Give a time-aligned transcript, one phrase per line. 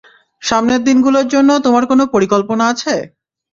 [0.41, 2.93] সামনের দিনগুলোর জন্য তোমার কোনো পরিকল্পনা আছে?